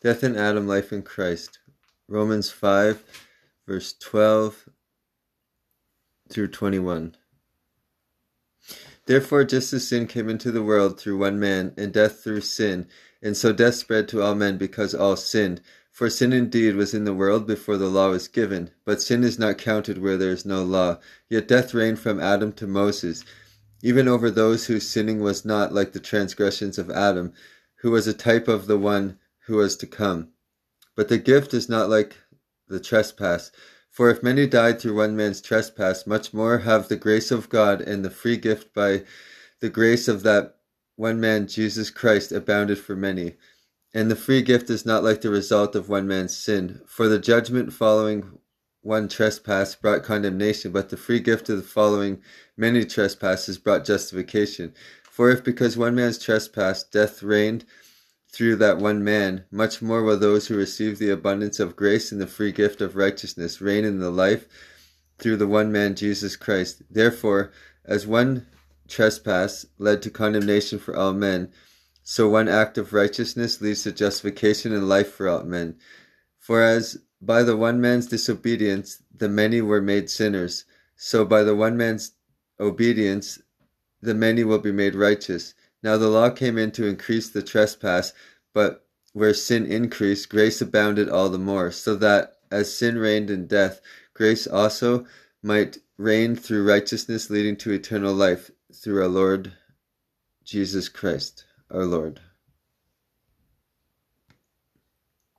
Death 0.00 0.22
in 0.22 0.36
Adam, 0.36 0.68
life 0.68 0.92
in 0.92 1.02
Christ. 1.02 1.58
Romans 2.06 2.50
5, 2.50 3.02
verse 3.66 3.92
12 3.94 4.68
through 6.30 6.48
21. 6.48 7.16
Therefore, 9.06 9.42
just 9.42 9.72
as 9.72 9.88
sin 9.88 10.06
came 10.06 10.28
into 10.28 10.52
the 10.52 10.62
world 10.62 11.00
through 11.00 11.18
one 11.18 11.40
man, 11.40 11.74
and 11.76 11.92
death 11.92 12.22
through 12.22 12.42
sin, 12.42 12.86
and 13.20 13.36
so 13.36 13.52
death 13.52 13.74
spread 13.74 14.06
to 14.08 14.22
all 14.22 14.36
men 14.36 14.56
because 14.56 14.94
all 14.94 15.16
sinned. 15.16 15.60
For 15.90 16.08
sin 16.08 16.32
indeed 16.32 16.76
was 16.76 16.94
in 16.94 17.02
the 17.02 17.12
world 17.12 17.44
before 17.44 17.76
the 17.76 17.88
law 17.88 18.10
was 18.10 18.28
given, 18.28 18.70
but 18.84 19.02
sin 19.02 19.24
is 19.24 19.36
not 19.36 19.58
counted 19.58 19.98
where 19.98 20.16
there 20.16 20.30
is 20.30 20.46
no 20.46 20.62
law. 20.62 21.00
Yet 21.28 21.48
death 21.48 21.74
reigned 21.74 21.98
from 21.98 22.20
Adam 22.20 22.52
to 22.52 22.68
Moses, 22.68 23.24
even 23.82 24.06
over 24.06 24.30
those 24.30 24.66
whose 24.66 24.88
sinning 24.88 25.22
was 25.22 25.44
not 25.44 25.74
like 25.74 25.90
the 25.90 25.98
transgressions 25.98 26.78
of 26.78 26.88
Adam, 26.88 27.32
who 27.80 27.90
was 27.90 28.06
a 28.06 28.14
type 28.14 28.46
of 28.46 28.68
the 28.68 28.78
one 28.78 29.18
who 29.48 29.56
was 29.56 29.76
to 29.78 29.86
come. 29.86 30.28
But 30.94 31.08
the 31.08 31.18
gift 31.18 31.52
is 31.54 31.68
not 31.68 31.88
like 31.88 32.16
the 32.68 32.78
trespass. 32.78 33.50
For 33.90 34.10
if 34.10 34.22
many 34.22 34.46
died 34.46 34.78
through 34.78 34.94
one 34.94 35.16
man's 35.16 35.40
trespass, 35.40 36.06
much 36.06 36.32
more 36.32 36.58
have 36.58 36.88
the 36.88 36.96
grace 36.96 37.30
of 37.30 37.48
God 37.48 37.80
and 37.80 38.04
the 38.04 38.10
free 38.10 38.36
gift 38.36 38.72
by 38.72 39.04
the 39.60 39.70
grace 39.70 40.06
of 40.06 40.22
that 40.22 40.56
one 40.96 41.18
man, 41.18 41.46
Jesus 41.46 41.90
Christ, 41.90 42.30
abounded 42.30 42.78
for 42.78 42.94
many. 42.94 43.36
And 43.94 44.10
the 44.10 44.16
free 44.16 44.42
gift 44.42 44.68
is 44.68 44.84
not 44.84 45.02
like 45.02 45.22
the 45.22 45.30
result 45.30 45.74
of 45.74 45.88
one 45.88 46.06
man's 46.06 46.36
sin. 46.36 46.82
For 46.86 47.08
the 47.08 47.18
judgment 47.18 47.72
following 47.72 48.38
one 48.82 49.08
trespass 49.08 49.74
brought 49.74 50.02
condemnation, 50.02 50.72
but 50.72 50.90
the 50.90 50.96
free 50.96 51.20
gift 51.20 51.48
of 51.48 51.56
the 51.56 51.62
following 51.62 52.22
many 52.56 52.84
trespasses 52.84 53.58
brought 53.58 53.84
justification. 53.84 54.74
For 55.10 55.30
if 55.30 55.42
because 55.42 55.76
one 55.76 55.94
man's 55.94 56.18
trespass 56.18 56.84
death 56.84 57.22
reigned 57.22 57.64
through 58.30 58.56
that 58.56 58.78
one 58.78 59.02
man, 59.02 59.44
much 59.50 59.80
more 59.80 60.02
will 60.02 60.18
those 60.18 60.46
who 60.46 60.56
receive 60.56 60.98
the 60.98 61.10
abundance 61.10 61.58
of 61.58 61.76
grace 61.76 62.12
and 62.12 62.20
the 62.20 62.26
free 62.26 62.52
gift 62.52 62.80
of 62.80 62.96
righteousness 62.96 63.60
reign 63.60 63.84
in 63.84 63.98
the 63.98 64.10
life 64.10 64.46
through 65.18 65.36
the 65.36 65.46
one 65.46 65.72
man 65.72 65.94
Jesus 65.94 66.36
Christ. 66.36 66.82
Therefore, 66.90 67.50
as 67.84 68.06
one 68.06 68.46
trespass 68.86 69.66
led 69.78 70.02
to 70.02 70.10
condemnation 70.10 70.78
for 70.78 70.94
all 70.94 71.12
men, 71.12 71.50
so 72.02 72.28
one 72.28 72.48
act 72.48 72.78
of 72.78 72.92
righteousness 72.92 73.60
leads 73.60 73.82
to 73.82 73.92
justification 73.92 74.72
and 74.72 74.88
life 74.88 75.12
for 75.12 75.28
all 75.28 75.44
men. 75.44 75.76
For 76.38 76.62
as 76.62 76.98
by 77.20 77.42
the 77.42 77.56
one 77.56 77.80
man's 77.80 78.06
disobedience 78.06 79.02
the 79.14 79.28
many 79.28 79.60
were 79.60 79.82
made 79.82 80.08
sinners, 80.08 80.64
so 80.96 81.24
by 81.24 81.42
the 81.42 81.56
one 81.56 81.76
man's 81.76 82.12
obedience 82.60 83.40
the 84.00 84.14
many 84.14 84.44
will 84.44 84.58
be 84.58 84.72
made 84.72 84.94
righteous. 84.94 85.54
Now 85.82 85.96
the 85.96 86.08
law 86.08 86.30
came 86.30 86.58
in 86.58 86.70
to 86.72 86.86
increase 86.86 87.28
the 87.28 87.42
trespass, 87.42 88.12
but 88.52 88.86
where 89.12 89.34
sin 89.34 89.66
increased, 89.66 90.28
grace 90.28 90.60
abounded 90.60 91.08
all 91.08 91.28
the 91.28 91.38
more, 91.38 91.70
so 91.70 91.94
that 91.96 92.34
as 92.50 92.74
sin 92.74 92.98
reigned 92.98 93.30
in 93.30 93.46
death, 93.46 93.80
grace 94.14 94.46
also 94.46 95.06
might 95.42 95.78
reign 95.96 96.36
through 96.36 96.68
righteousness 96.68 97.30
leading 97.30 97.56
to 97.56 97.72
eternal 97.72 98.14
life 98.14 98.50
through 98.72 99.02
our 99.02 99.08
Lord 99.08 99.52
Jesus 100.44 100.88
Christ 100.88 101.44
our 101.70 101.84
Lord. 101.84 102.20